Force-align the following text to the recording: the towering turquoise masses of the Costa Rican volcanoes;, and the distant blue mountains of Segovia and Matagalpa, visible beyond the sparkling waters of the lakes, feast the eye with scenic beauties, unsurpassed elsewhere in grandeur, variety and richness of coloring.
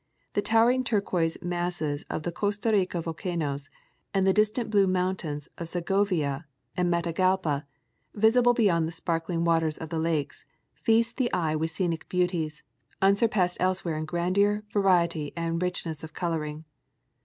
the 0.33 0.41
towering 0.41 0.83
turquoise 0.83 1.37
masses 1.43 2.05
of 2.09 2.23
the 2.23 2.31
Costa 2.31 2.71
Rican 2.71 3.03
volcanoes;, 3.03 3.69
and 4.15 4.25
the 4.25 4.33
distant 4.33 4.71
blue 4.71 4.87
mountains 4.87 5.47
of 5.59 5.69
Segovia 5.69 6.47
and 6.75 6.89
Matagalpa, 6.89 7.67
visible 8.15 8.55
beyond 8.55 8.87
the 8.87 8.91
sparkling 8.93 9.45
waters 9.45 9.77
of 9.77 9.89
the 9.89 9.99
lakes, 9.99 10.43
feast 10.73 11.17
the 11.17 11.31
eye 11.31 11.55
with 11.55 11.69
scenic 11.69 12.09
beauties, 12.09 12.63
unsurpassed 12.99 13.57
elsewhere 13.59 13.95
in 13.95 14.05
grandeur, 14.05 14.63
variety 14.73 15.33
and 15.37 15.61
richness 15.61 16.03
of 16.03 16.13
coloring. 16.15 16.65